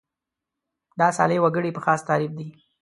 [0.99, 2.47] دا صالح وګړي په خاص تعریف دي.